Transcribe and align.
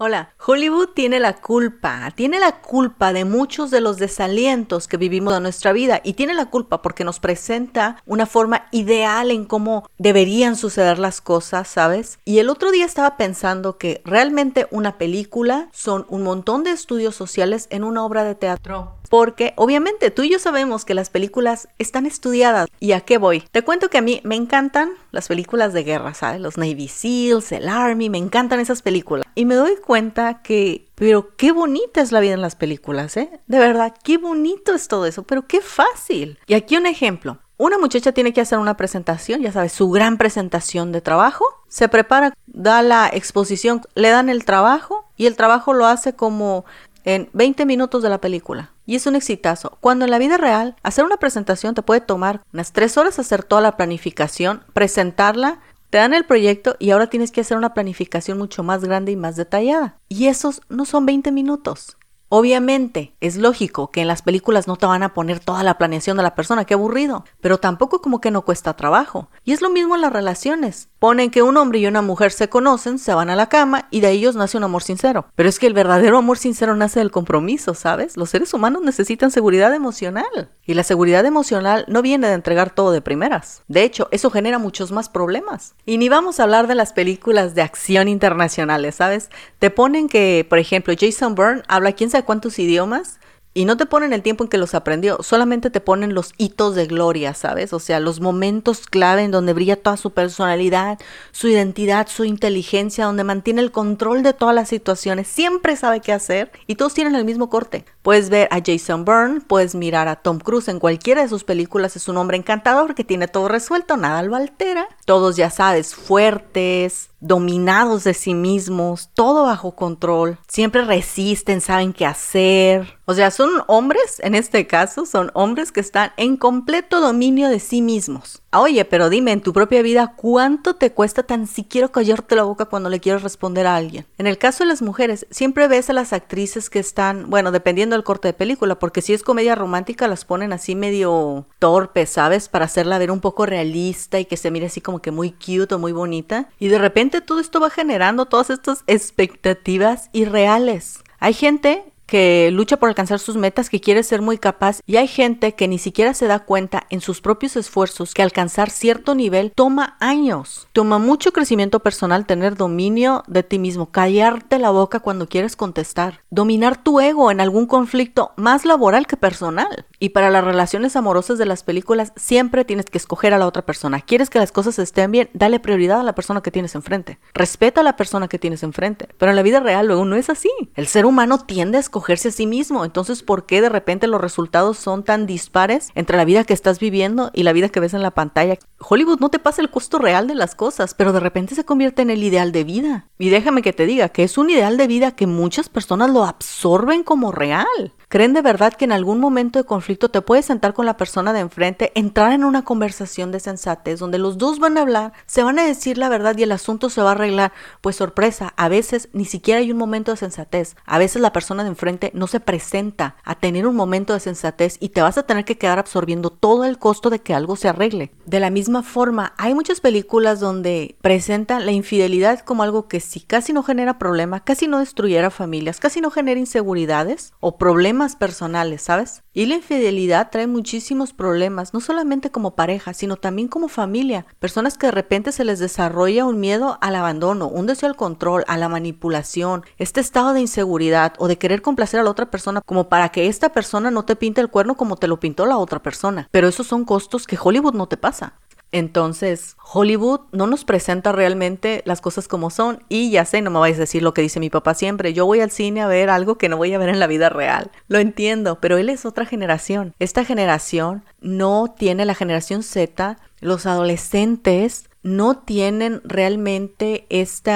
Hola, 0.00 0.32
Hollywood 0.46 0.90
tiene 0.94 1.18
la 1.18 1.40
culpa, 1.40 2.12
tiene 2.14 2.38
la 2.38 2.60
culpa 2.60 3.12
de 3.12 3.24
muchos 3.24 3.72
de 3.72 3.80
los 3.80 3.96
desalientos 3.96 4.86
que 4.86 4.96
vivimos 4.96 5.36
en 5.36 5.42
nuestra 5.42 5.72
vida 5.72 6.00
y 6.04 6.12
tiene 6.12 6.34
la 6.34 6.50
culpa 6.50 6.82
porque 6.82 7.02
nos 7.02 7.18
presenta 7.18 8.00
una 8.06 8.24
forma 8.26 8.68
ideal 8.70 9.32
en 9.32 9.44
cómo 9.44 9.90
deberían 9.98 10.54
suceder 10.54 11.00
las 11.00 11.20
cosas, 11.20 11.66
¿sabes? 11.66 12.20
Y 12.24 12.38
el 12.38 12.48
otro 12.48 12.70
día 12.70 12.84
estaba 12.84 13.16
pensando 13.16 13.76
que 13.76 14.00
realmente 14.04 14.68
una 14.70 14.98
película 14.98 15.68
son 15.72 16.06
un 16.10 16.22
montón 16.22 16.62
de 16.62 16.70
estudios 16.70 17.16
sociales 17.16 17.66
en 17.70 17.82
una 17.82 18.04
obra 18.04 18.22
de 18.22 18.36
teatro. 18.36 18.97
Porque 19.08 19.54
obviamente 19.56 20.10
tú 20.10 20.22
y 20.22 20.30
yo 20.30 20.38
sabemos 20.38 20.84
que 20.84 20.94
las 20.94 21.10
películas 21.10 21.68
están 21.78 22.06
estudiadas. 22.06 22.68
¿Y 22.80 22.92
a 22.92 23.00
qué 23.00 23.18
voy? 23.18 23.42
Te 23.50 23.62
cuento 23.62 23.90
que 23.90 23.98
a 23.98 24.02
mí 24.02 24.20
me 24.24 24.36
encantan 24.36 24.90
las 25.10 25.28
películas 25.28 25.72
de 25.72 25.84
guerra, 25.84 26.14
¿sabes? 26.14 26.40
Los 26.40 26.58
Navy 26.58 26.88
SEALs, 26.88 27.52
el 27.52 27.68
Army, 27.68 28.10
me 28.10 28.18
encantan 28.18 28.60
esas 28.60 28.82
películas. 28.82 29.26
Y 29.34 29.44
me 29.44 29.54
doy 29.54 29.76
cuenta 29.76 30.42
que, 30.42 30.88
pero 30.94 31.36
qué 31.36 31.52
bonita 31.52 32.00
es 32.00 32.12
la 32.12 32.20
vida 32.20 32.34
en 32.34 32.42
las 32.42 32.56
películas, 32.56 33.16
¿eh? 33.16 33.40
De 33.46 33.58
verdad, 33.58 33.94
qué 34.02 34.18
bonito 34.18 34.74
es 34.74 34.88
todo 34.88 35.06
eso, 35.06 35.22
pero 35.22 35.46
qué 35.46 35.60
fácil. 35.60 36.38
Y 36.46 36.54
aquí 36.54 36.76
un 36.76 36.86
ejemplo. 36.86 37.38
Una 37.60 37.76
muchacha 37.76 38.12
tiene 38.12 38.32
que 38.32 38.40
hacer 38.40 38.58
una 38.58 38.76
presentación, 38.76 39.42
ya 39.42 39.50
sabes, 39.50 39.72
su 39.72 39.90
gran 39.90 40.16
presentación 40.16 40.92
de 40.92 41.00
trabajo. 41.00 41.44
Se 41.66 41.88
prepara, 41.88 42.32
da 42.46 42.82
la 42.82 43.10
exposición, 43.12 43.82
le 43.96 44.10
dan 44.10 44.28
el 44.28 44.44
trabajo 44.44 45.10
y 45.16 45.26
el 45.26 45.34
trabajo 45.34 45.72
lo 45.72 45.86
hace 45.86 46.12
como 46.12 46.64
en 47.04 47.28
20 47.32 47.66
minutos 47.66 48.02
de 48.02 48.10
la 48.10 48.20
película. 48.20 48.70
Y 48.88 48.96
es 48.96 49.06
un 49.06 49.16
exitazo. 49.16 49.76
Cuando 49.82 50.06
en 50.06 50.10
la 50.10 50.16
vida 50.16 50.38
real, 50.38 50.74
hacer 50.82 51.04
una 51.04 51.18
presentación 51.18 51.74
te 51.74 51.82
puede 51.82 52.00
tomar 52.00 52.40
unas 52.54 52.72
3 52.72 52.96
horas 52.96 53.18
hacer 53.18 53.44
toda 53.44 53.60
la 53.60 53.76
planificación, 53.76 54.64
presentarla, 54.72 55.60
te 55.90 55.98
dan 55.98 56.14
el 56.14 56.24
proyecto 56.24 56.74
y 56.78 56.90
ahora 56.90 57.08
tienes 57.08 57.30
que 57.30 57.42
hacer 57.42 57.58
una 57.58 57.74
planificación 57.74 58.38
mucho 58.38 58.62
más 58.62 58.82
grande 58.82 59.12
y 59.12 59.16
más 59.16 59.36
detallada. 59.36 59.98
Y 60.08 60.28
esos 60.28 60.62
no 60.70 60.86
son 60.86 61.04
20 61.04 61.32
minutos. 61.32 61.98
Obviamente, 62.30 63.14
es 63.20 63.36
lógico 63.36 63.90
que 63.90 64.02
en 64.02 64.08
las 64.08 64.22
películas 64.22 64.66
no 64.66 64.76
te 64.76 64.84
van 64.84 65.02
a 65.02 65.14
poner 65.14 65.40
toda 65.40 65.62
la 65.62 65.76
planeación 65.76 66.16
de 66.16 66.22
la 66.22 66.34
persona, 66.34 66.64
qué 66.64 66.74
aburrido, 66.74 67.24
pero 67.42 67.58
tampoco 67.58 68.02
como 68.02 68.22
que 68.22 68.30
no 68.30 68.42
cuesta 68.42 68.76
trabajo. 68.76 69.28
Y 69.44 69.52
es 69.52 69.62
lo 69.62 69.68
mismo 69.68 69.96
en 69.96 70.02
las 70.02 70.12
relaciones. 70.12 70.88
Ponen 70.98 71.30
que 71.30 71.42
un 71.42 71.56
hombre 71.56 71.78
y 71.78 71.86
una 71.86 72.02
mujer 72.02 72.32
se 72.32 72.48
conocen, 72.48 72.98
se 72.98 73.14
van 73.14 73.30
a 73.30 73.36
la 73.36 73.48
cama 73.48 73.86
y 73.92 74.00
de 74.00 74.10
ellos 74.10 74.34
nace 74.34 74.56
un 74.56 74.64
amor 74.64 74.82
sincero. 74.82 75.26
Pero 75.36 75.48
es 75.48 75.60
que 75.60 75.68
el 75.68 75.72
verdadero 75.72 76.18
amor 76.18 76.38
sincero 76.38 76.74
nace 76.74 76.98
del 76.98 77.12
compromiso, 77.12 77.74
¿sabes? 77.74 78.16
Los 78.16 78.30
seres 78.30 78.52
humanos 78.52 78.82
necesitan 78.82 79.30
seguridad 79.30 79.72
emocional. 79.72 80.50
Y 80.66 80.74
la 80.74 80.82
seguridad 80.82 81.24
emocional 81.24 81.84
no 81.86 82.02
viene 82.02 82.26
de 82.26 82.34
entregar 82.34 82.70
todo 82.70 82.90
de 82.90 83.00
primeras. 83.00 83.62
De 83.68 83.84
hecho, 83.84 84.08
eso 84.10 84.30
genera 84.30 84.58
muchos 84.58 84.90
más 84.90 85.08
problemas. 85.08 85.76
Y 85.86 85.98
ni 85.98 86.08
vamos 86.08 86.40
a 86.40 86.42
hablar 86.42 86.66
de 86.66 86.74
las 86.74 86.92
películas 86.92 87.54
de 87.54 87.62
acción 87.62 88.08
internacionales, 88.08 88.96
¿sabes? 88.96 89.30
Te 89.60 89.70
ponen 89.70 90.08
que, 90.08 90.44
por 90.48 90.58
ejemplo, 90.58 90.94
Jason 90.98 91.36
Bourne 91.36 91.62
habla 91.68 91.92
quién 91.92 92.10
sabe 92.10 92.24
cuántos 92.24 92.58
idiomas 92.58 93.20
y 93.58 93.64
no 93.64 93.76
te 93.76 93.86
ponen 93.86 94.12
el 94.12 94.22
tiempo 94.22 94.44
en 94.44 94.50
que 94.50 94.56
los 94.56 94.76
aprendió, 94.76 95.20
solamente 95.20 95.68
te 95.68 95.80
ponen 95.80 96.14
los 96.14 96.32
hitos 96.36 96.76
de 96.76 96.86
gloria, 96.86 97.34
¿sabes? 97.34 97.72
O 97.72 97.80
sea, 97.80 97.98
los 97.98 98.20
momentos 98.20 98.86
clave 98.86 99.24
en 99.24 99.32
donde 99.32 99.52
brilla 99.52 99.74
toda 99.74 99.96
su 99.96 100.12
personalidad, 100.12 101.00
su 101.32 101.48
identidad, 101.48 102.06
su 102.06 102.24
inteligencia, 102.24 103.06
donde 103.06 103.24
mantiene 103.24 103.60
el 103.60 103.72
control 103.72 104.22
de 104.22 104.32
todas 104.32 104.54
las 104.54 104.68
situaciones, 104.68 105.26
siempre 105.26 105.74
sabe 105.74 105.98
qué 105.98 106.12
hacer 106.12 106.52
y 106.68 106.76
todos 106.76 106.94
tienen 106.94 107.16
el 107.16 107.24
mismo 107.24 107.50
corte. 107.50 107.84
Puedes 108.08 108.30
ver 108.30 108.48
a 108.50 108.62
Jason 108.64 109.04
Byrne, 109.04 109.42
puedes 109.42 109.74
mirar 109.74 110.08
a 110.08 110.16
Tom 110.16 110.38
Cruise 110.38 110.68
en 110.68 110.78
cualquiera 110.78 111.20
de 111.20 111.28
sus 111.28 111.44
películas, 111.44 111.94
es 111.94 112.08
un 112.08 112.16
hombre 112.16 112.38
encantador 112.38 112.94
que 112.94 113.04
tiene 113.04 113.28
todo 113.28 113.48
resuelto, 113.48 113.98
nada 113.98 114.22
lo 114.22 114.34
altera. 114.34 114.88
Todos 115.04 115.36
ya 115.36 115.50
sabes, 115.50 115.94
fuertes, 115.94 117.10
dominados 117.20 118.04
de 118.04 118.14
sí 118.14 118.32
mismos, 118.32 119.10
todo 119.12 119.44
bajo 119.44 119.72
control, 119.72 120.38
siempre 120.48 120.86
resisten, 120.86 121.60
saben 121.60 121.92
qué 121.92 122.06
hacer. 122.06 122.98
O 123.04 123.12
sea, 123.12 123.30
son 123.30 123.50
hombres, 123.66 124.20
en 124.20 124.34
este 124.34 124.66
caso, 124.66 125.04
son 125.04 125.30
hombres 125.34 125.70
que 125.70 125.80
están 125.80 126.12
en 126.16 126.38
completo 126.38 127.02
dominio 127.02 127.50
de 127.50 127.60
sí 127.60 127.82
mismos. 127.82 128.40
Oye, 128.50 128.86
pero 128.86 129.10
dime, 129.10 129.32
en 129.32 129.42
tu 129.42 129.52
propia 129.52 129.82
vida, 129.82 130.14
¿cuánto 130.16 130.74
te 130.74 130.92
cuesta 130.92 131.22
tan 131.22 131.46
siquiera 131.46 131.88
callarte 131.88 132.34
la 132.34 132.44
boca 132.44 132.64
cuando 132.64 132.88
le 132.88 132.98
quieres 132.98 133.22
responder 133.22 133.66
a 133.66 133.76
alguien? 133.76 134.06
En 134.16 134.26
el 134.26 134.38
caso 134.38 134.64
de 134.64 134.68
las 134.68 134.80
mujeres, 134.80 135.26
siempre 135.30 135.68
ves 135.68 135.90
a 135.90 135.92
las 135.92 136.14
actrices 136.14 136.70
que 136.70 136.78
están, 136.78 137.28
bueno, 137.28 137.52
dependiendo 137.52 137.94
del 137.94 138.04
corte 138.04 138.28
de 138.28 138.32
película, 138.32 138.78
porque 138.78 139.02
si 139.02 139.12
es 139.12 139.22
comedia 139.22 139.54
romántica 139.54 140.08
las 140.08 140.24
ponen 140.24 140.54
así 140.54 140.74
medio 140.74 141.46
torpes, 141.58 142.08
¿sabes? 142.08 142.48
Para 142.48 142.64
hacerla 142.64 142.96
ver 142.96 143.10
un 143.10 143.20
poco 143.20 143.44
realista 143.44 144.18
y 144.18 144.24
que 144.24 144.38
se 144.38 144.50
mire 144.50 144.66
así 144.66 144.80
como 144.80 145.02
que 145.02 145.10
muy 145.10 145.32
cute 145.32 145.74
o 145.74 145.78
muy 145.78 145.92
bonita. 145.92 146.48
Y 146.58 146.68
de 146.68 146.78
repente 146.78 147.20
todo 147.20 147.40
esto 147.40 147.60
va 147.60 147.68
generando 147.68 148.24
todas 148.24 148.48
estas 148.48 148.82
expectativas 148.86 150.08
irreales. 150.12 151.00
Hay 151.18 151.34
gente 151.34 151.92
que 152.08 152.50
lucha 152.50 152.78
por 152.78 152.88
alcanzar 152.88 153.20
sus 153.20 153.36
metas, 153.36 153.68
que 153.68 153.80
quiere 153.80 154.02
ser 154.02 154.22
muy 154.22 154.38
capaz 154.38 154.80
y 154.86 154.96
hay 154.96 155.06
gente 155.06 155.54
que 155.54 155.68
ni 155.68 155.78
siquiera 155.78 156.14
se 156.14 156.26
da 156.26 156.40
cuenta 156.40 156.86
en 156.90 157.00
sus 157.00 157.20
propios 157.20 157.54
esfuerzos 157.54 158.14
que 158.14 158.22
alcanzar 158.22 158.70
cierto 158.70 159.14
nivel 159.14 159.52
toma 159.54 159.96
años. 160.00 160.66
Toma 160.72 160.98
mucho 160.98 161.32
crecimiento 161.32 161.80
personal 161.80 162.26
tener 162.26 162.56
dominio 162.56 163.22
de 163.28 163.42
ti 163.42 163.58
mismo, 163.58 163.90
callarte 163.90 164.58
la 164.58 164.70
boca 164.70 165.00
cuando 165.00 165.28
quieres 165.28 165.54
contestar, 165.54 166.22
dominar 166.30 166.82
tu 166.82 166.98
ego 166.98 167.30
en 167.30 167.40
algún 167.40 167.66
conflicto 167.66 168.32
más 168.36 168.64
laboral 168.64 169.06
que 169.06 169.18
personal. 169.18 169.86
Y 169.98 170.10
para 170.10 170.30
las 170.30 170.44
relaciones 170.44 170.96
amorosas 170.96 171.38
de 171.38 171.44
las 171.44 171.62
películas 171.62 172.12
siempre 172.16 172.64
tienes 172.64 172.86
que 172.86 172.98
escoger 172.98 173.34
a 173.34 173.38
la 173.38 173.46
otra 173.46 173.66
persona. 173.66 174.00
¿Quieres 174.00 174.30
que 174.30 174.38
las 174.38 174.52
cosas 174.52 174.78
estén 174.78 175.12
bien? 175.12 175.28
Dale 175.34 175.60
prioridad 175.60 176.00
a 176.00 176.04
la 176.04 176.14
persona 176.14 176.40
que 176.40 176.50
tienes 176.50 176.74
enfrente. 176.74 177.18
Respeta 177.34 177.82
a 177.82 177.84
la 177.84 177.96
persona 177.96 178.28
que 178.28 178.38
tienes 178.38 178.62
enfrente. 178.62 179.08
Pero 179.18 179.30
en 179.30 179.36
la 179.36 179.42
vida 179.42 179.60
real 179.60 179.86
luego 179.86 180.06
no 180.06 180.16
es 180.16 180.30
así. 180.30 180.50
El 180.74 180.86
ser 180.86 181.04
humano 181.04 181.38
tiende 181.44 181.76
a 181.76 181.80
escogerse 181.98 182.28
a 182.28 182.32
sí 182.32 182.46
mismo. 182.46 182.84
Entonces, 182.84 183.22
¿por 183.22 183.44
qué 183.44 183.60
de 183.60 183.68
repente 183.68 184.06
los 184.06 184.20
resultados 184.20 184.78
son 184.78 185.02
tan 185.02 185.26
dispares 185.26 185.90
entre 185.94 186.16
la 186.16 186.24
vida 186.24 186.44
que 186.44 186.54
estás 186.54 186.78
viviendo 186.78 187.30
y 187.34 187.42
la 187.42 187.52
vida 187.52 187.68
que 187.68 187.80
ves 187.80 187.94
en 187.94 188.02
la 188.02 188.12
pantalla? 188.12 188.58
Hollywood 188.78 189.18
no 189.18 189.30
te 189.30 189.38
pasa 189.38 189.60
el 189.62 189.70
costo 189.70 189.98
real 189.98 190.28
de 190.28 190.34
las 190.34 190.54
cosas, 190.54 190.94
pero 190.94 191.12
de 191.12 191.20
repente 191.20 191.54
se 191.54 191.64
convierte 191.64 192.02
en 192.02 192.10
el 192.10 192.22
ideal 192.22 192.52
de 192.52 192.64
vida. 192.64 193.08
Y 193.18 193.30
déjame 193.30 193.62
que 193.62 193.72
te 193.72 193.86
diga 193.86 194.10
que 194.10 194.22
es 194.22 194.38
un 194.38 194.50
ideal 194.50 194.76
de 194.76 194.86
vida 194.86 195.12
que 195.12 195.26
muchas 195.26 195.68
personas 195.68 196.10
lo 196.10 196.24
absorben 196.24 197.02
como 197.02 197.32
real. 197.32 197.92
¿Creen 198.10 198.32
de 198.32 198.40
verdad 198.40 198.72
que 198.72 198.86
en 198.86 198.92
algún 198.92 199.20
momento 199.20 199.58
de 199.58 199.66
conflicto 199.66 200.08
te 200.08 200.22
puedes 200.22 200.46
sentar 200.46 200.72
con 200.72 200.86
la 200.86 200.96
persona 200.96 201.34
de 201.34 201.40
enfrente, 201.40 201.92
entrar 201.94 202.32
en 202.32 202.42
una 202.42 202.64
conversación 202.64 203.32
de 203.32 203.38
sensatez 203.38 203.98
donde 203.98 204.16
los 204.16 204.38
dos 204.38 204.58
van 204.60 204.78
a 204.78 204.80
hablar, 204.80 205.12
se 205.26 205.42
van 205.42 205.58
a 205.58 205.66
decir 205.66 205.98
la 205.98 206.08
verdad 206.08 206.34
y 206.38 206.42
el 206.42 206.52
asunto 206.52 206.88
se 206.88 207.02
va 207.02 207.10
a 207.10 207.12
arreglar? 207.12 207.52
Pues 207.82 207.96
sorpresa, 207.96 208.54
a 208.56 208.70
veces 208.70 209.10
ni 209.12 209.26
siquiera 209.26 209.60
hay 209.60 209.70
un 209.70 209.76
momento 209.76 210.10
de 210.10 210.16
sensatez. 210.16 210.74
A 210.86 210.96
veces 210.96 211.20
la 211.20 211.34
persona 211.34 211.64
de 211.64 211.68
enfrente 211.68 212.10
no 212.14 212.28
se 212.28 212.40
presenta 212.40 213.16
a 213.24 213.34
tener 213.34 213.66
un 213.66 213.76
momento 213.76 214.14
de 214.14 214.20
sensatez 214.20 214.78
y 214.80 214.88
te 214.88 215.02
vas 215.02 215.18
a 215.18 215.24
tener 215.24 215.44
que 215.44 215.58
quedar 215.58 215.78
absorbiendo 215.78 216.30
todo 216.30 216.64
el 216.64 216.78
costo 216.78 217.10
de 217.10 217.18
que 217.18 217.34
algo 217.34 217.56
se 217.56 217.68
arregle. 217.68 218.12
De 218.24 218.40
la 218.40 218.48
misma 218.48 218.82
forma, 218.82 219.34
hay 219.36 219.52
muchas 219.52 219.82
películas 219.82 220.40
donde 220.40 220.96
presentan 221.02 221.66
la 221.66 221.72
infidelidad 221.72 222.40
como 222.40 222.62
algo 222.62 222.88
que 222.88 223.00
si 223.00 223.20
casi 223.20 223.52
no 223.52 223.62
genera 223.62 223.98
problema, 223.98 224.40
casi 224.40 224.66
no 224.66 224.78
destruyera 224.78 225.28
familias, 225.28 225.78
casi 225.78 226.00
no 226.00 226.10
genera 226.10 226.40
inseguridades 226.40 227.34
o 227.40 227.58
problemas 227.58 227.97
personales, 228.16 228.82
¿sabes? 228.82 229.22
Y 229.32 229.46
la 229.46 229.56
infidelidad 229.56 230.30
trae 230.30 230.46
muchísimos 230.46 231.12
problemas, 231.12 231.74
no 231.74 231.80
solamente 231.80 232.30
como 232.30 232.54
pareja, 232.54 232.94
sino 232.94 233.16
también 233.16 233.48
como 233.48 233.68
familia. 233.68 234.26
Personas 234.38 234.78
que 234.78 234.86
de 234.86 234.92
repente 234.92 235.32
se 235.32 235.44
les 235.44 235.58
desarrolla 235.58 236.24
un 236.24 236.40
miedo 236.40 236.78
al 236.80 236.96
abandono, 236.96 237.48
un 237.48 237.66
deseo 237.66 237.88
al 237.88 237.96
control, 237.96 238.44
a 238.48 238.56
la 238.56 238.68
manipulación, 238.68 239.64
este 239.76 240.00
estado 240.00 240.32
de 240.32 240.40
inseguridad 240.40 241.14
o 241.18 241.28
de 241.28 241.38
querer 241.38 241.62
complacer 241.62 242.00
a 242.00 242.02
la 242.02 242.10
otra 242.10 242.30
persona 242.30 242.60
como 242.60 242.88
para 242.88 243.10
que 243.10 243.28
esta 243.28 243.50
persona 243.50 243.90
no 243.90 244.04
te 244.04 244.16
pinte 244.16 244.40
el 244.40 244.50
cuerno 244.50 244.76
como 244.76 244.96
te 244.96 245.08
lo 245.08 245.20
pintó 245.20 245.46
la 245.46 245.58
otra 245.58 245.82
persona. 245.82 246.28
Pero 246.30 246.48
esos 246.48 246.66
son 246.66 246.84
costos 246.84 247.26
que 247.26 247.38
Hollywood 247.40 247.74
no 247.74 247.88
te 247.88 247.96
pasa. 247.96 248.34
Entonces, 248.72 249.56
Hollywood 249.72 250.20
no 250.32 250.46
nos 250.46 250.64
presenta 250.64 251.12
realmente 251.12 251.82
las 251.86 252.00
cosas 252.00 252.28
como 252.28 252.50
son 252.50 252.82
y 252.88 253.10
ya 253.10 253.24
sé, 253.24 253.40
no 253.40 253.50
me 253.50 253.58
vais 253.58 253.76
a 253.76 253.80
decir 253.80 254.02
lo 254.02 254.14
que 254.14 254.22
dice 254.22 254.40
mi 254.40 254.50
papá 254.50 254.74
siempre, 254.74 255.12
yo 255.12 255.26
voy 255.26 255.40
al 255.40 255.50
cine 255.50 255.82
a 255.82 255.86
ver 255.86 256.10
algo 256.10 256.36
que 256.38 256.48
no 256.48 256.56
voy 256.56 256.74
a 256.74 256.78
ver 256.78 256.88
en 256.90 257.00
la 257.00 257.06
vida 257.06 257.28
real. 257.28 257.70
Lo 257.88 257.98
entiendo, 257.98 258.60
pero 258.60 258.76
él 258.76 258.88
es 258.88 259.06
otra 259.06 259.24
generación. 259.24 259.94
Esta 259.98 260.24
generación 260.24 261.04
no 261.20 261.74
tiene 261.76 262.04
la 262.04 262.14
generación 262.14 262.62
Z, 262.62 263.18
los 263.40 263.66
adolescentes 263.66 264.88
no 265.02 265.38
tienen 265.38 266.02
realmente 266.04 267.06
este 267.08 267.52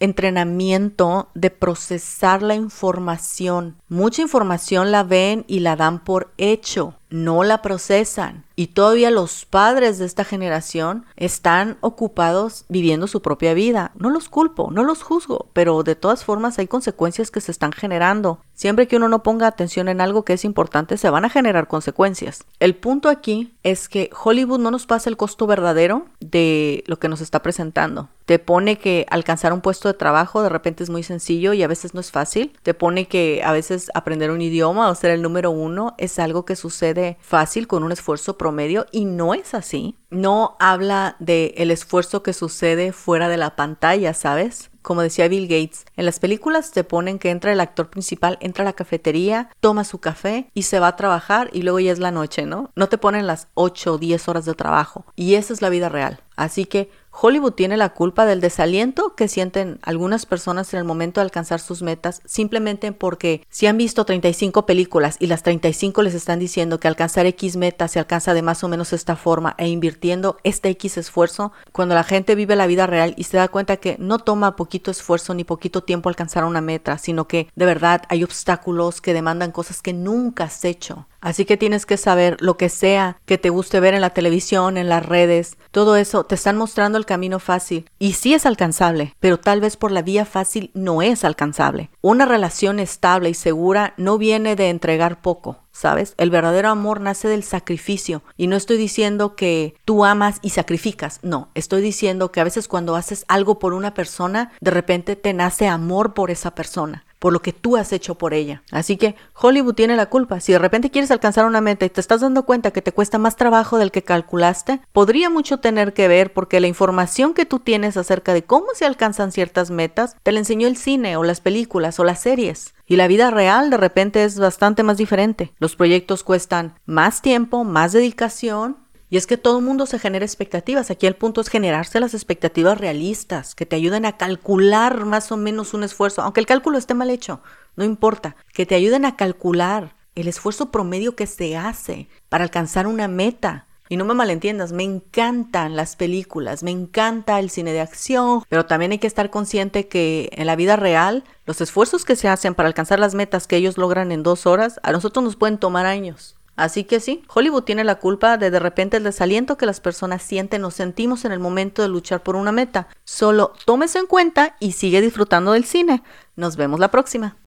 entrenamiento 0.00 1.30
de 1.34 1.50
procesar 1.50 2.42
la 2.42 2.54
información. 2.54 3.76
Mucha 3.88 4.22
información 4.22 4.90
la 4.90 5.02
ven 5.02 5.44
y 5.46 5.60
la 5.60 5.76
dan 5.76 6.04
por 6.04 6.32
hecho, 6.36 6.96
no 7.10 7.42
la 7.42 7.62
procesan. 7.62 8.44
Y 8.56 8.68
todavía 8.68 9.10
los 9.10 9.44
padres 9.46 9.98
de 9.98 10.06
esta 10.06 10.24
generación 10.24 11.06
están 11.16 11.78
ocupados 11.80 12.64
viviendo 12.68 13.06
su 13.06 13.22
propia 13.22 13.54
vida. 13.54 13.92
No 13.94 14.10
los 14.10 14.28
culpo, 14.28 14.70
no 14.70 14.84
los 14.84 15.02
juzgo, 15.02 15.48
pero 15.52 15.82
de 15.82 15.96
todas 15.96 16.24
formas 16.24 16.58
hay 16.58 16.66
consecuencias 16.66 17.30
que 17.30 17.40
se 17.40 17.52
están 17.52 17.72
generando. 17.72 18.40
Siempre 18.54 18.86
que 18.86 18.96
uno 18.96 19.08
no 19.08 19.22
ponga 19.22 19.46
atención 19.46 19.88
en 19.88 20.00
algo 20.00 20.24
que 20.24 20.34
es 20.34 20.44
importante, 20.44 20.98
se 20.98 21.08
van 21.08 21.24
a 21.24 21.30
generar 21.30 21.68
consecuencias. 21.68 22.44
El 22.58 22.76
punto 22.76 23.08
aquí 23.08 23.54
es 23.62 23.88
que 23.88 24.10
Hollywood 24.22 24.60
no 24.60 24.70
nos 24.70 24.86
pasa 24.86 25.08
el 25.08 25.16
costo 25.16 25.46
verdadero 25.46 26.06
de 26.20 26.84
lo 26.86 26.98
que 26.98 27.08
nos 27.08 27.22
está 27.22 27.40
presentando. 27.40 28.10
Te 28.30 28.38
pone 28.38 28.78
que 28.78 29.06
alcanzar 29.10 29.52
un 29.52 29.60
puesto 29.60 29.88
de 29.88 29.94
trabajo 29.94 30.40
de 30.40 30.48
repente 30.48 30.84
es 30.84 30.88
muy 30.88 31.02
sencillo 31.02 31.52
y 31.52 31.64
a 31.64 31.66
veces 31.66 31.94
no 31.94 32.00
es 32.00 32.12
fácil. 32.12 32.56
Te 32.62 32.74
pone 32.74 33.08
que 33.08 33.42
a 33.42 33.50
veces 33.50 33.90
aprender 33.92 34.30
un 34.30 34.40
idioma 34.40 34.88
o 34.88 34.94
ser 34.94 35.10
el 35.10 35.20
número 35.20 35.50
uno 35.50 35.96
es 35.98 36.20
algo 36.20 36.44
que 36.44 36.54
sucede 36.54 37.18
fácil 37.20 37.66
con 37.66 37.82
un 37.82 37.90
esfuerzo 37.90 38.38
promedio 38.38 38.86
y 38.92 39.04
no 39.04 39.34
es 39.34 39.52
así. 39.52 39.96
No 40.10 40.56
habla 40.60 41.16
de 41.18 41.54
el 41.56 41.72
esfuerzo 41.72 42.22
que 42.22 42.32
sucede 42.32 42.92
fuera 42.92 43.28
de 43.28 43.36
la 43.36 43.56
pantalla, 43.56 44.14
¿sabes? 44.14 44.70
Como 44.82 45.02
decía 45.02 45.28
Bill 45.28 45.46
Gates, 45.46 45.84
en 45.96 46.06
las 46.06 46.20
películas 46.20 46.70
te 46.70 46.84
ponen 46.84 47.18
que 47.18 47.30
entra 47.30 47.52
el 47.52 47.60
actor 47.60 47.90
principal, 47.90 48.38
entra 48.40 48.62
a 48.62 48.64
la 48.64 48.72
cafetería, 48.72 49.50
toma 49.60 49.84
su 49.84 49.98
café 49.98 50.50
y 50.54 50.62
se 50.62 50.80
va 50.80 50.88
a 50.88 50.96
trabajar 50.96 51.50
y 51.52 51.62
luego 51.62 51.80
ya 51.80 51.92
es 51.92 51.98
la 51.98 52.12
noche, 52.12 52.46
¿no? 52.46 52.70
No 52.76 52.88
te 52.88 52.96
ponen 52.96 53.26
las 53.26 53.48
8 53.54 53.94
o 53.94 53.98
10 53.98 54.28
horas 54.28 54.44
de 54.46 54.54
trabajo. 54.54 55.04
Y 55.16 55.34
esa 55.34 55.52
es 55.52 55.62
la 55.62 55.68
vida 55.68 55.88
real. 55.90 56.22
Así 56.34 56.64
que 56.64 56.90
Hollywood 57.12 57.52
tiene 57.52 57.76
la 57.76 57.90
culpa 57.90 58.24
del 58.24 58.40
desaliento 58.40 59.14
que 59.14 59.28
sienten 59.28 59.78
algunas 59.82 60.26
personas 60.26 60.72
en 60.72 60.78
el 60.78 60.84
momento 60.84 61.20
de 61.20 61.24
alcanzar 61.24 61.60
sus 61.60 61.82
metas 61.82 62.22
simplemente 62.24 62.92
porque 62.92 63.46
si 63.50 63.66
han 63.66 63.76
visto 63.76 64.04
35 64.04 64.64
películas 64.64 65.16
y 65.18 65.26
las 65.26 65.42
35 65.42 66.02
les 66.02 66.14
están 66.14 66.38
diciendo 66.38 66.80
que 66.80 66.88
alcanzar 66.88 67.26
X 67.26 67.56
meta 67.56 67.88
se 67.88 67.98
alcanza 67.98 68.32
de 68.32 68.42
más 68.42 68.64
o 68.64 68.68
menos 68.68 68.92
esta 68.92 69.16
forma 69.16 69.54
e 69.58 69.68
invirtiendo 69.68 70.38
este 70.44 70.70
X 70.70 70.98
esfuerzo, 70.98 71.52
cuando 71.72 71.94
la 71.94 72.04
gente 72.04 72.34
vive 72.34 72.56
la 72.56 72.66
vida 72.66 72.86
real 72.86 73.14
y 73.16 73.24
se 73.24 73.36
da 73.36 73.48
cuenta 73.48 73.76
que 73.76 73.96
no 73.98 74.18
toma 74.18 74.56
poquito 74.56 74.90
esfuerzo 74.90 75.34
ni 75.34 75.44
poquito 75.44 75.82
tiempo 75.82 76.08
alcanzar 76.08 76.44
una 76.44 76.60
meta, 76.60 76.98
sino 76.98 77.26
que 77.26 77.48
de 77.54 77.66
verdad 77.66 78.02
hay 78.08 78.24
obstáculos 78.24 79.00
que 79.00 79.14
demandan 79.14 79.52
cosas 79.52 79.82
que 79.82 79.92
nunca 79.92 80.44
has 80.44 80.64
hecho. 80.64 81.06
Así 81.20 81.44
que 81.44 81.56
tienes 81.56 81.86
que 81.86 81.96
saber 81.96 82.36
lo 82.40 82.56
que 82.56 82.68
sea 82.68 83.18
que 83.26 83.38
te 83.38 83.50
guste 83.50 83.80
ver 83.80 83.94
en 83.94 84.00
la 84.00 84.10
televisión, 84.10 84.76
en 84.76 84.88
las 84.88 85.04
redes, 85.04 85.56
todo 85.70 85.96
eso 85.96 86.24
te 86.24 86.34
están 86.34 86.56
mostrando 86.56 86.98
el 86.98 87.06
camino 87.06 87.38
fácil. 87.38 87.88
Y 87.98 88.14
sí 88.14 88.34
es 88.34 88.46
alcanzable, 88.46 89.14
pero 89.20 89.38
tal 89.38 89.60
vez 89.60 89.76
por 89.76 89.92
la 89.92 90.02
vía 90.02 90.24
fácil 90.24 90.70
no 90.74 91.02
es 91.02 91.24
alcanzable. 91.24 91.90
Una 92.00 92.24
relación 92.24 92.80
estable 92.80 93.30
y 93.30 93.34
segura 93.34 93.94
no 93.96 94.18
viene 94.18 94.56
de 94.56 94.70
entregar 94.70 95.20
poco. 95.20 95.58
¿Sabes? 95.72 96.14
El 96.18 96.30
verdadero 96.30 96.68
amor 96.68 97.00
nace 97.00 97.28
del 97.28 97.44
sacrificio. 97.44 98.22
Y 98.36 98.48
no 98.48 98.56
estoy 98.56 98.76
diciendo 98.76 99.36
que 99.36 99.76
tú 99.84 100.04
amas 100.04 100.38
y 100.42 100.50
sacrificas. 100.50 101.20
No, 101.22 101.50
estoy 101.54 101.80
diciendo 101.80 102.32
que 102.32 102.40
a 102.40 102.44
veces 102.44 102.66
cuando 102.66 102.96
haces 102.96 103.24
algo 103.28 103.60
por 103.60 103.72
una 103.72 103.94
persona, 103.94 104.50
de 104.60 104.72
repente 104.72 105.14
te 105.14 105.32
nace 105.32 105.68
amor 105.68 106.12
por 106.12 106.30
esa 106.32 106.54
persona 106.54 107.04
por 107.20 107.32
lo 107.32 107.42
que 107.42 107.52
tú 107.52 107.76
has 107.76 107.92
hecho 107.92 108.16
por 108.16 108.34
ella. 108.34 108.64
Así 108.72 108.96
que 108.96 109.14
Hollywood 109.40 109.74
tiene 109.74 109.94
la 109.94 110.06
culpa. 110.06 110.40
Si 110.40 110.50
de 110.50 110.58
repente 110.58 110.90
quieres 110.90 111.12
alcanzar 111.12 111.44
una 111.44 111.60
meta 111.60 111.84
y 111.84 111.90
te 111.90 112.00
estás 112.00 112.22
dando 112.22 112.44
cuenta 112.44 112.72
que 112.72 112.82
te 112.82 112.90
cuesta 112.90 113.18
más 113.18 113.36
trabajo 113.36 113.78
del 113.78 113.92
que 113.92 114.02
calculaste, 114.02 114.80
podría 114.92 115.30
mucho 115.30 115.58
tener 115.58 115.92
que 115.92 116.08
ver 116.08 116.32
porque 116.32 116.58
la 116.58 116.66
información 116.66 117.34
que 117.34 117.46
tú 117.46 117.60
tienes 117.60 117.96
acerca 117.96 118.34
de 118.34 118.42
cómo 118.42 118.66
se 118.74 118.86
alcanzan 118.86 119.30
ciertas 119.30 119.70
metas 119.70 120.16
te 120.22 120.32
la 120.32 120.40
enseñó 120.40 120.66
el 120.66 120.76
cine 120.76 121.16
o 121.16 121.22
las 121.22 121.40
películas 121.40 122.00
o 122.00 122.04
las 122.04 122.20
series. 122.20 122.74
Y 122.86 122.96
la 122.96 123.06
vida 123.06 123.30
real 123.30 123.70
de 123.70 123.76
repente 123.76 124.24
es 124.24 124.38
bastante 124.38 124.82
más 124.82 124.96
diferente. 124.96 125.52
Los 125.58 125.76
proyectos 125.76 126.24
cuestan 126.24 126.74
más 126.86 127.22
tiempo, 127.22 127.62
más 127.62 127.92
dedicación, 127.92 128.78
y 129.10 129.16
es 129.16 129.26
que 129.26 129.36
todo 129.36 129.58
el 129.58 129.64
mundo 129.64 129.86
se 129.86 129.98
genera 129.98 130.24
expectativas. 130.24 130.90
Aquí 130.90 131.06
el 131.06 131.16
punto 131.16 131.40
es 131.40 131.48
generarse 131.48 131.98
las 131.98 132.14
expectativas 132.14 132.78
realistas, 132.78 133.56
que 133.56 133.66
te 133.66 133.76
ayuden 133.76 134.06
a 134.06 134.16
calcular 134.16 135.04
más 135.04 135.32
o 135.32 135.36
menos 135.36 135.74
un 135.74 135.82
esfuerzo, 135.82 136.22
aunque 136.22 136.40
el 136.40 136.46
cálculo 136.46 136.78
esté 136.78 136.94
mal 136.94 137.10
hecho, 137.10 137.42
no 137.76 137.84
importa, 137.84 138.36
que 138.54 138.66
te 138.66 138.76
ayuden 138.76 139.04
a 139.04 139.16
calcular 139.16 139.96
el 140.14 140.28
esfuerzo 140.28 140.70
promedio 140.70 141.16
que 141.16 141.26
se 141.26 141.56
hace 141.56 142.08
para 142.28 142.44
alcanzar 142.44 142.86
una 142.86 143.08
meta. 143.08 143.66
Y 143.88 143.96
no 143.96 144.04
me 144.04 144.14
malentiendas, 144.14 144.70
me 144.70 144.84
encantan 144.84 145.74
las 145.74 145.96
películas, 145.96 146.62
me 146.62 146.70
encanta 146.70 147.40
el 147.40 147.50
cine 147.50 147.72
de 147.72 147.80
acción, 147.80 148.44
pero 148.48 148.64
también 148.64 148.92
hay 148.92 148.98
que 148.98 149.08
estar 149.08 149.30
consciente 149.30 149.88
que 149.88 150.28
en 150.32 150.46
la 150.46 150.54
vida 150.54 150.76
real 150.76 151.24
los 151.44 151.60
esfuerzos 151.60 152.04
que 152.04 152.14
se 152.14 152.28
hacen 152.28 152.54
para 152.54 152.68
alcanzar 152.68 153.00
las 153.00 153.16
metas 153.16 153.48
que 153.48 153.56
ellos 153.56 153.78
logran 153.78 154.12
en 154.12 154.22
dos 154.22 154.46
horas, 154.46 154.78
a 154.84 154.92
nosotros 154.92 155.24
nos 155.24 155.34
pueden 155.34 155.58
tomar 155.58 155.86
años. 155.86 156.36
Así 156.60 156.84
que 156.84 157.00
sí, 157.00 157.22
Hollywood 157.32 157.62
tiene 157.62 157.84
la 157.84 157.94
culpa 157.94 158.36
de 158.36 158.50
de 158.50 158.58
repente 158.58 158.98
el 158.98 159.04
desaliento 159.04 159.56
que 159.56 159.64
las 159.64 159.80
personas 159.80 160.22
sienten 160.22 160.62
o 160.66 160.70
sentimos 160.70 161.24
en 161.24 161.32
el 161.32 161.38
momento 161.38 161.80
de 161.80 161.88
luchar 161.88 162.22
por 162.22 162.36
una 162.36 162.52
meta. 162.52 162.86
Solo 163.02 163.54
tómese 163.64 163.98
en 163.98 164.06
cuenta 164.06 164.56
y 164.60 164.72
sigue 164.72 165.00
disfrutando 165.00 165.52
del 165.52 165.64
cine. 165.64 166.02
Nos 166.36 166.56
vemos 166.56 166.78
la 166.78 166.90
próxima. 166.90 167.38